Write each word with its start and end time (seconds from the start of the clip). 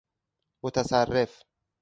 متصرف 0.63 1.43